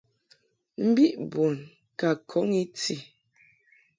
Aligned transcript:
Mbi 0.87 1.05
bun 1.31 1.55
ka 1.99 2.09
kɔn 2.29 2.49
I 2.61 2.63
ti. 2.79 2.95